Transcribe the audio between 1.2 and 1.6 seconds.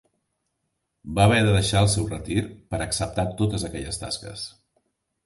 haver de